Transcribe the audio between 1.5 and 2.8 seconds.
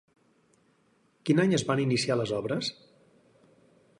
es van iniciar les obres?